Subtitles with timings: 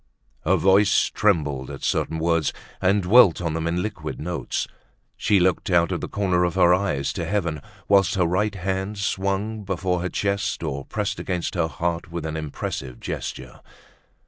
[0.45, 4.67] Her voice trembled at certain words, and dwelt on them in liquid notes;
[5.15, 8.97] she looked out of the corner of her eyes to heaven, whilst her right hand
[8.97, 13.59] swung before her chest or pressed against her heart with an impressive gesture.